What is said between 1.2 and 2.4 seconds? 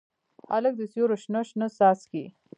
شنه، شنه څاڅکي